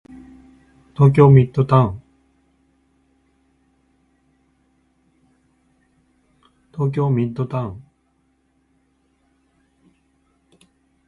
[0.95, 2.03] 東京ミッドタウン